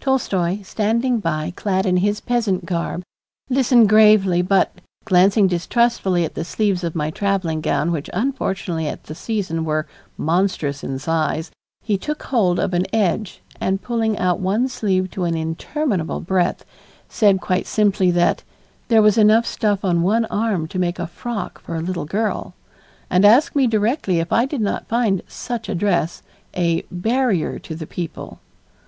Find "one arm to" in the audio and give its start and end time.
20.02-20.80